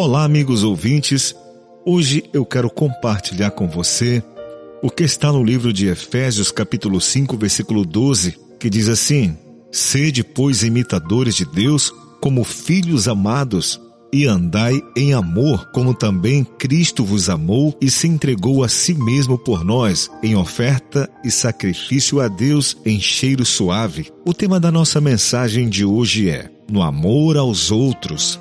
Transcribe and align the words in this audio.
Olá, 0.00 0.22
amigos 0.22 0.62
ouvintes. 0.62 1.34
Hoje 1.84 2.22
eu 2.32 2.46
quero 2.46 2.70
compartilhar 2.70 3.50
com 3.50 3.66
você 3.66 4.22
o 4.80 4.88
que 4.88 5.02
está 5.02 5.32
no 5.32 5.42
livro 5.42 5.72
de 5.72 5.88
Efésios, 5.88 6.52
capítulo 6.52 7.00
5, 7.00 7.36
versículo 7.36 7.84
12, 7.84 8.38
que 8.60 8.70
diz 8.70 8.88
assim: 8.88 9.36
Sede, 9.72 10.22
pois, 10.22 10.62
imitadores 10.62 11.34
de 11.34 11.44
Deus, 11.44 11.92
como 12.20 12.44
filhos 12.44 13.08
amados, 13.08 13.80
e 14.12 14.24
andai 14.24 14.80
em 14.96 15.14
amor, 15.14 15.68
como 15.72 15.92
também 15.92 16.44
Cristo 16.44 17.04
vos 17.04 17.28
amou 17.28 17.76
e 17.80 17.90
se 17.90 18.06
entregou 18.06 18.62
a 18.62 18.68
si 18.68 18.94
mesmo 18.94 19.36
por 19.36 19.64
nós, 19.64 20.08
em 20.22 20.36
oferta 20.36 21.10
e 21.24 21.30
sacrifício 21.30 22.20
a 22.20 22.28
Deus 22.28 22.76
em 22.86 23.00
cheiro 23.00 23.44
suave. 23.44 24.12
O 24.24 24.32
tema 24.32 24.60
da 24.60 24.70
nossa 24.70 25.00
mensagem 25.00 25.68
de 25.68 25.84
hoje 25.84 26.30
é: 26.30 26.48
No 26.70 26.84
amor 26.84 27.36
aos 27.36 27.72
outros. 27.72 28.38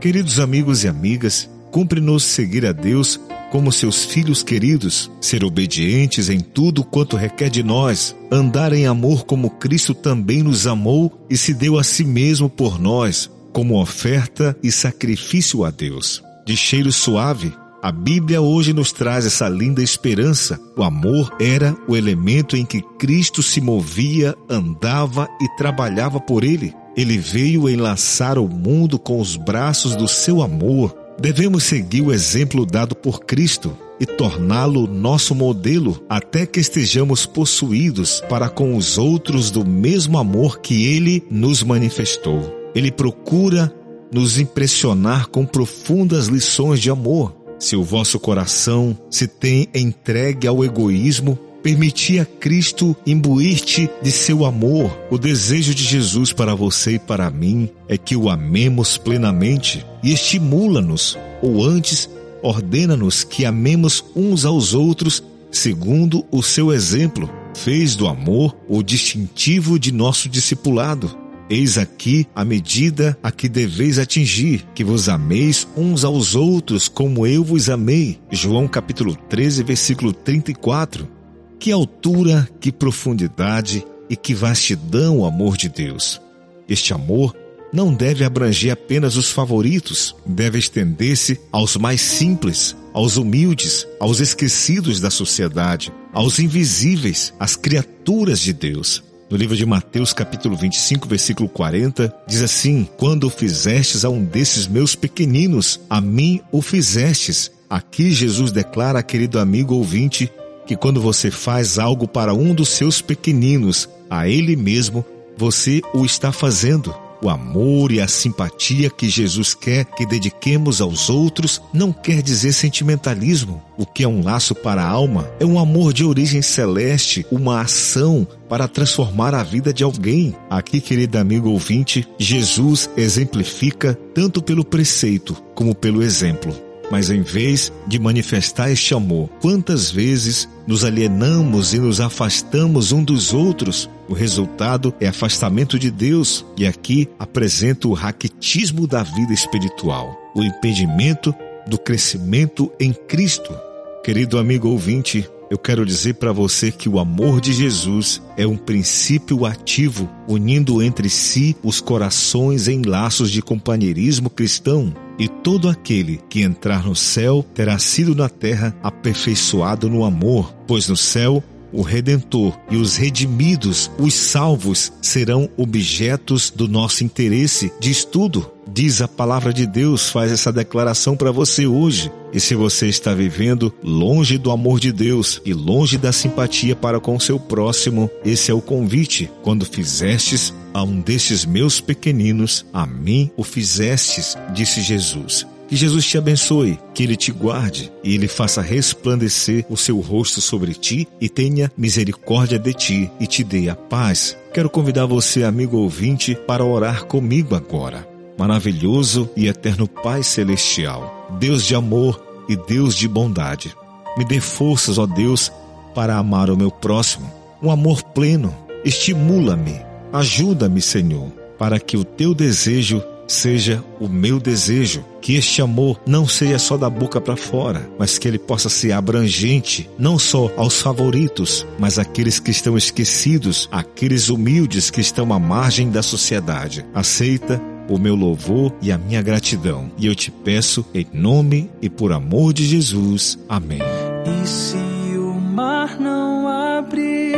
Queridos 0.00 0.40
amigos 0.40 0.82
e 0.82 0.88
amigas, 0.88 1.46
cumpre-nos 1.70 2.24
seguir 2.24 2.64
a 2.64 2.72
Deus 2.72 3.20
como 3.50 3.70
seus 3.70 4.06
filhos 4.06 4.42
queridos, 4.42 5.10
ser 5.20 5.44
obedientes 5.44 6.30
em 6.30 6.40
tudo 6.40 6.82
quanto 6.82 7.16
requer 7.16 7.50
de 7.50 7.62
nós, 7.62 8.16
andar 8.32 8.72
em 8.72 8.86
amor 8.86 9.26
como 9.26 9.50
Cristo 9.50 9.92
também 9.92 10.42
nos 10.42 10.66
amou 10.66 11.26
e 11.28 11.36
se 11.36 11.52
deu 11.52 11.78
a 11.78 11.84
si 11.84 12.02
mesmo 12.02 12.48
por 12.48 12.80
nós, 12.80 13.30
como 13.52 13.78
oferta 13.78 14.56
e 14.62 14.72
sacrifício 14.72 15.64
a 15.64 15.70
Deus. 15.70 16.22
De 16.46 16.56
cheiro 16.56 16.90
suave, 16.90 17.52
a 17.82 17.92
Bíblia 17.92 18.40
hoje 18.40 18.72
nos 18.72 18.92
traz 18.92 19.26
essa 19.26 19.50
linda 19.50 19.82
esperança. 19.82 20.58
O 20.78 20.82
amor 20.82 21.30
era 21.38 21.76
o 21.86 21.94
elemento 21.94 22.56
em 22.56 22.64
que 22.64 22.80
Cristo 22.98 23.42
se 23.42 23.60
movia, 23.60 24.34
andava 24.48 25.28
e 25.42 25.56
trabalhava 25.56 26.18
por 26.18 26.42
ele. 26.42 26.74
Ele 26.96 27.18
veio 27.18 27.68
enlaçar 27.68 28.38
o 28.38 28.48
mundo 28.48 28.98
com 28.98 29.20
os 29.20 29.36
braços 29.36 29.94
do 29.94 30.08
seu 30.08 30.42
amor. 30.42 30.96
Devemos 31.20 31.64
seguir 31.64 32.02
o 32.02 32.12
exemplo 32.12 32.66
dado 32.66 32.94
por 32.94 33.20
Cristo 33.20 33.76
e 34.00 34.06
torná-lo 34.06 34.86
nosso 34.86 35.34
modelo 35.34 36.02
até 36.08 36.46
que 36.46 36.58
estejamos 36.58 37.26
possuídos 37.26 38.22
para 38.28 38.48
com 38.48 38.74
os 38.74 38.96
outros 38.96 39.50
do 39.50 39.64
mesmo 39.64 40.18
amor 40.18 40.60
que 40.60 40.86
ele 40.86 41.22
nos 41.30 41.62
manifestou. 41.62 42.50
Ele 42.74 42.90
procura 42.90 43.72
nos 44.12 44.38
impressionar 44.38 45.28
com 45.28 45.44
profundas 45.44 46.26
lições 46.26 46.80
de 46.80 46.90
amor. 46.90 47.36
Se 47.58 47.76
o 47.76 47.84
vosso 47.84 48.18
coração 48.18 48.96
se 49.10 49.26
tem 49.26 49.68
entregue 49.74 50.48
ao 50.48 50.64
egoísmo, 50.64 51.38
Permitir 51.62 52.20
a 52.20 52.24
Cristo 52.24 52.96
imbuir-te 53.06 53.90
de 54.02 54.10
seu 54.10 54.46
amor. 54.46 54.96
O 55.10 55.18
desejo 55.18 55.74
de 55.74 55.84
Jesus 55.84 56.32
para 56.32 56.54
você 56.54 56.92
e 56.92 56.98
para 56.98 57.30
mim 57.30 57.68
é 57.86 57.98
que 57.98 58.16
o 58.16 58.30
amemos 58.30 58.96
plenamente 58.96 59.84
e 60.02 60.12
estimula-nos, 60.12 61.18
ou 61.42 61.62
antes, 61.62 62.08
ordena-nos 62.42 63.24
que 63.24 63.44
amemos 63.44 64.02
uns 64.16 64.46
aos 64.46 64.72
outros 64.72 65.22
segundo 65.50 66.24
o 66.30 66.42
seu 66.42 66.72
exemplo. 66.72 67.28
Fez 67.54 67.94
do 67.94 68.06
amor 68.06 68.56
o 68.68 68.82
distintivo 68.82 69.78
de 69.78 69.92
nosso 69.92 70.28
discipulado. 70.28 71.14
Eis 71.50 71.76
aqui 71.76 72.26
a 72.34 72.44
medida 72.44 73.18
a 73.22 73.32
que 73.32 73.48
deveis 73.48 73.98
atingir, 73.98 74.64
que 74.72 74.84
vos 74.84 75.08
ameis 75.08 75.66
uns 75.76 76.04
aos 76.04 76.36
outros 76.36 76.88
como 76.88 77.26
eu 77.26 77.42
vos 77.42 77.68
amei. 77.68 78.20
João 78.30 78.68
capítulo 78.68 79.16
13, 79.28 79.64
versículo 79.64 80.12
34. 80.12 81.19
Que 81.60 81.70
altura, 81.70 82.48
que 82.58 82.72
profundidade 82.72 83.84
e 84.08 84.16
que 84.16 84.32
vastidão 84.32 85.18
o 85.18 85.26
amor 85.26 85.58
de 85.58 85.68
Deus. 85.68 86.18
Este 86.66 86.94
amor 86.94 87.36
não 87.70 87.92
deve 87.92 88.24
abranger 88.24 88.72
apenas 88.72 89.14
os 89.14 89.30
favoritos, 89.30 90.16
deve 90.24 90.58
estender-se 90.58 91.38
aos 91.52 91.76
mais 91.76 92.00
simples, 92.00 92.74
aos 92.94 93.18
humildes, 93.18 93.86
aos 94.00 94.20
esquecidos 94.20 95.00
da 95.00 95.10
sociedade, 95.10 95.92
aos 96.14 96.38
invisíveis, 96.38 97.34
às 97.38 97.56
criaturas 97.56 98.40
de 98.40 98.54
Deus. 98.54 99.04
No 99.28 99.36
livro 99.36 99.54
de 99.54 99.66
Mateus, 99.66 100.14
capítulo 100.14 100.56
25, 100.56 101.06
versículo 101.06 101.46
40, 101.46 102.10
diz 102.26 102.40
assim: 102.40 102.88
Quando 102.96 103.24
o 103.24 103.30
fizestes 103.30 104.02
a 104.02 104.08
um 104.08 104.24
desses 104.24 104.66
meus 104.66 104.94
pequeninos, 104.94 105.78
a 105.90 106.00
mim 106.00 106.40
o 106.50 106.62
fizestes. 106.62 107.52
Aqui 107.68 108.12
Jesus 108.12 108.50
declara, 108.50 109.02
querido 109.02 109.38
amigo 109.38 109.74
ouvinte, 109.74 110.32
que 110.70 110.76
quando 110.76 111.00
você 111.00 111.32
faz 111.32 111.80
algo 111.80 112.06
para 112.06 112.32
um 112.32 112.54
dos 112.54 112.68
seus 112.68 113.02
pequeninos, 113.02 113.88
a 114.08 114.28
ele 114.28 114.54
mesmo, 114.54 115.04
você 115.36 115.82
o 115.92 116.04
está 116.04 116.30
fazendo. 116.30 116.94
O 117.20 117.28
amor 117.28 117.90
e 117.90 118.00
a 118.00 118.06
simpatia 118.06 118.88
que 118.88 119.08
Jesus 119.08 119.52
quer 119.52 119.84
que 119.84 120.06
dediquemos 120.06 120.80
aos 120.80 121.10
outros 121.10 121.60
não 121.74 121.92
quer 121.92 122.22
dizer 122.22 122.52
sentimentalismo. 122.52 123.60
O 123.76 123.84
que 123.84 124.04
é 124.04 124.08
um 124.08 124.22
laço 124.22 124.54
para 124.54 124.80
a 124.80 124.88
alma 124.88 125.28
é 125.40 125.44
um 125.44 125.58
amor 125.58 125.92
de 125.92 126.04
origem 126.04 126.40
celeste, 126.40 127.26
uma 127.32 127.62
ação 127.62 128.24
para 128.48 128.68
transformar 128.68 129.34
a 129.34 129.42
vida 129.42 129.72
de 129.72 129.82
alguém. 129.82 130.36
Aqui, 130.48 130.80
querido 130.80 131.18
amigo 131.18 131.50
ouvinte, 131.50 132.06
Jesus 132.16 132.88
exemplifica 132.96 133.98
tanto 134.14 134.40
pelo 134.40 134.64
preceito 134.64 135.34
como 135.52 135.74
pelo 135.74 136.00
exemplo. 136.00 136.69
Mas 136.90 137.08
em 137.08 137.22
vez 137.22 137.72
de 137.86 137.98
manifestar 137.98 138.70
este 138.70 138.92
amor, 138.94 139.28
quantas 139.40 139.90
vezes 139.90 140.48
nos 140.66 140.84
alienamos 140.84 141.72
e 141.72 141.78
nos 141.78 142.00
afastamos 142.00 142.90
um 142.90 143.04
dos 143.04 143.32
outros? 143.32 143.88
O 144.08 144.12
resultado 144.12 144.92
é 145.00 145.06
afastamento 145.06 145.78
de 145.78 145.90
Deus, 145.90 146.44
e 146.56 146.66
aqui 146.66 147.08
apresenta 147.18 147.86
o 147.86 147.92
raquitismo 147.92 148.86
da 148.86 149.04
vida 149.04 149.32
espiritual, 149.32 150.16
o 150.34 150.42
impedimento 150.42 151.32
do 151.66 151.78
crescimento 151.78 152.70
em 152.80 152.92
Cristo. 152.92 153.54
Querido 154.02 154.38
amigo 154.38 154.68
ouvinte, 154.68 155.28
eu 155.50 155.58
quero 155.58 155.84
dizer 155.84 156.14
para 156.14 156.32
você 156.32 156.70
que 156.70 156.88
o 156.88 157.00
amor 157.00 157.40
de 157.40 157.52
Jesus 157.52 158.22
é 158.36 158.46
um 158.46 158.56
princípio 158.56 159.44
ativo, 159.44 160.08
unindo 160.28 160.80
entre 160.80 161.10
si 161.10 161.56
os 161.60 161.80
corações 161.80 162.68
em 162.68 162.82
laços 162.82 163.32
de 163.32 163.42
companheirismo 163.42 164.30
cristão. 164.30 164.94
E 165.18 165.26
todo 165.26 165.68
aquele 165.68 166.20
que 166.30 166.42
entrar 166.42 166.84
no 166.84 166.94
céu 166.94 167.44
terá 167.52 167.80
sido 167.80 168.14
na 168.14 168.28
terra 168.28 168.74
aperfeiçoado 168.80 169.90
no 169.90 170.04
amor, 170.04 170.54
pois 170.68 170.88
no 170.88 170.96
céu 170.96 171.42
o 171.72 171.82
Redentor 171.82 172.58
e 172.70 172.76
os 172.76 172.96
redimidos, 172.96 173.90
os 173.98 174.14
salvos, 174.14 174.92
serão 175.00 175.48
objetos 175.56 176.50
do 176.50 176.68
nosso 176.68 177.04
interesse 177.04 177.72
de 177.80 177.90
estudo. 177.90 178.50
Diz 178.72 179.02
a 179.02 179.08
palavra 179.08 179.52
de 179.52 179.66
Deus, 179.66 180.10
faz 180.10 180.30
essa 180.30 180.52
declaração 180.52 181.16
para 181.16 181.32
você 181.32 181.66
hoje. 181.66 182.10
E 182.32 182.38
se 182.38 182.54
você 182.54 182.86
está 182.86 183.12
vivendo 183.12 183.74
longe 183.82 184.38
do 184.38 184.52
amor 184.52 184.78
de 184.78 184.92
Deus 184.92 185.42
e 185.44 185.52
longe 185.52 185.98
da 185.98 186.12
simpatia 186.12 186.76
para 186.76 187.00
com 187.00 187.16
o 187.16 187.20
seu 187.20 187.40
próximo, 187.40 188.08
esse 188.24 188.50
é 188.50 188.54
o 188.54 188.60
convite. 188.60 189.28
Quando 189.42 189.64
fizestes 189.64 190.54
a 190.72 190.84
um 190.84 191.00
destes 191.00 191.44
meus 191.44 191.80
pequeninos, 191.80 192.64
a 192.72 192.86
mim 192.86 193.30
o 193.36 193.42
fizestes, 193.42 194.36
disse 194.54 194.80
Jesus. 194.80 195.44
Que 195.70 195.76
Jesus 195.76 196.04
te 196.04 196.18
abençoe, 196.18 196.80
que 196.92 197.04
Ele 197.04 197.14
te 197.14 197.30
guarde 197.30 197.92
e 198.02 198.12
Ele 198.12 198.26
faça 198.26 198.60
resplandecer 198.60 199.64
o 199.70 199.76
seu 199.76 200.00
rosto 200.00 200.40
sobre 200.40 200.74
ti 200.74 201.06
e 201.20 201.28
tenha 201.28 201.70
misericórdia 201.76 202.58
de 202.58 202.74
ti 202.74 203.10
e 203.20 203.26
te 203.28 203.44
dê 203.44 203.68
a 203.68 203.76
paz. 203.76 204.36
Quero 204.52 204.68
convidar 204.68 205.06
você, 205.06 205.44
amigo 205.44 205.76
ouvinte, 205.76 206.34
para 206.34 206.64
orar 206.64 207.04
comigo 207.04 207.54
agora. 207.54 208.04
Maravilhoso 208.36 209.30
e 209.36 209.46
eterno 209.46 209.86
Pai 209.86 210.24
Celestial, 210.24 211.28
Deus 211.38 211.64
de 211.64 211.76
amor 211.76 212.20
e 212.48 212.56
Deus 212.56 212.96
de 212.96 213.06
bondade. 213.06 213.72
Me 214.18 214.24
dê 214.24 214.40
forças, 214.40 214.98
ó 214.98 215.06
Deus, 215.06 215.52
para 215.94 216.16
amar 216.16 216.50
o 216.50 216.56
meu 216.56 216.72
próximo. 216.72 217.32
Um 217.62 217.70
amor 217.70 218.02
pleno. 218.02 218.52
Estimula-me. 218.84 219.80
Ajuda-me, 220.12 220.82
Senhor, 220.82 221.30
para 221.56 221.78
que 221.78 221.96
o 221.96 222.04
teu 222.04 222.34
desejo 222.34 223.00
seja 223.30 223.82
o 224.00 224.08
meu 224.08 224.40
desejo 224.40 225.04
que 225.20 225.36
este 225.36 225.62
amor 225.62 226.00
não 226.06 226.26
seja 226.26 226.58
só 226.58 226.76
da 226.76 226.90
boca 226.90 227.20
para 227.20 227.36
fora, 227.36 227.88
mas 227.98 228.18
que 228.18 228.26
ele 228.26 228.38
possa 228.38 228.68
ser 228.68 228.92
abrangente 228.92 229.88
não 229.98 230.18
só 230.18 230.50
aos 230.56 230.80
favoritos, 230.80 231.66
mas 231.78 231.98
aqueles 231.98 232.40
que 232.40 232.50
estão 232.50 232.76
esquecidos, 232.76 233.68
aqueles 233.70 234.28
humildes 234.28 234.90
que 234.90 235.00
estão 235.00 235.32
à 235.32 235.38
margem 235.38 235.90
da 235.90 236.02
sociedade. 236.02 236.84
Aceita 236.94 237.60
o 237.88 237.98
meu 237.98 238.14
louvor 238.14 238.72
e 238.80 238.90
a 238.90 238.98
minha 238.98 239.22
gratidão. 239.22 239.90
E 239.98 240.06
eu 240.06 240.14
te 240.14 240.30
peço 240.30 240.84
em 240.94 241.06
nome 241.12 241.70
e 241.82 241.88
por 241.90 242.12
amor 242.12 242.52
de 242.52 242.64
Jesus. 242.64 243.38
Amém. 243.48 243.80
E 243.80 244.46
se 244.46 244.76
o 245.16 245.34
mar 245.34 246.00
não 246.00 246.48
abrir 246.48 247.36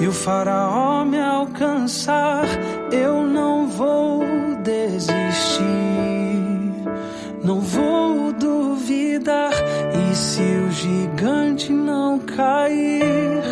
e 0.00 0.06
o 0.06 0.12
faraó 0.12 1.04
me 1.04 1.18
alcançar, 1.18 2.46
eu 2.92 3.26
não 3.26 3.68
vou 3.68 4.27
desistir, 4.68 5.64
não 7.42 7.60
vou 7.60 8.32
duvidar. 8.32 9.52
E 10.10 10.14
se 10.14 10.42
o 10.42 10.70
gigante 10.70 11.72
não 11.72 12.18
cair, 12.18 13.42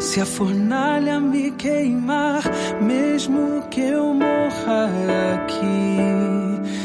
se 0.00 0.20
a 0.20 0.26
fornalha 0.26 1.20
me 1.20 1.52
queimar, 1.52 2.42
mesmo 2.80 3.62
que 3.70 3.80
eu 3.80 4.12
morra 4.14 4.90
aqui 5.34 6.28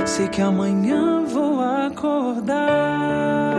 sei 0.06 0.28
que 0.28 0.42
amanhã 0.42 1.24
vou 1.26 1.60
acordar. 1.60 3.53